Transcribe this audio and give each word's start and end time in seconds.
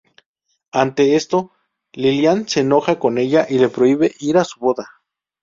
Ante 0.71 1.15
esto, 1.15 1.51
Lillian 1.93 2.47
se 2.47 2.61
enoja 2.61 2.97
con 2.97 3.19
ella 3.19 3.45
y 3.47 3.59
le 3.59 3.69
prohíbe 3.69 4.15
ir 4.19 4.37
a 4.39 4.43
su 4.43 4.59
boda. 4.59 4.87